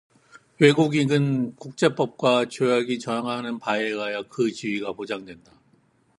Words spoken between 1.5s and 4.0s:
국제법과 조약이 정하는 바에